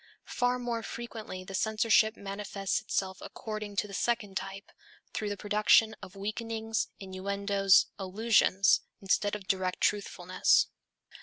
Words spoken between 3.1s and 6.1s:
according to the second type, through the production